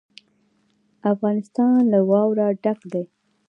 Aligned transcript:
افغانستان 1.13 1.75
له 1.91 1.99
واوره 2.09 2.47
ډک 2.63 2.79
دی. 2.93 3.03